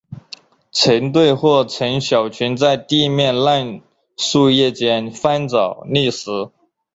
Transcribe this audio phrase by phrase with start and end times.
[0.71, 3.81] 成对或成小群在地面烂
[4.17, 6.49] 树叶间翻找觅食。